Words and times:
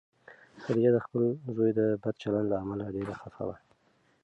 خدیجه 0.63 0.91
د 0.93 0.97
خپل 1.05 1.23
زوی 1.55 1.71
د 1.79 1.81
بد 2.03 2.15
چلند 2.23 2.47
له 2.49 2.57
امله 2.63 2.85
ډېره 2.95 3.13
خفه 3.21 3.43
وه. 3.47 3.57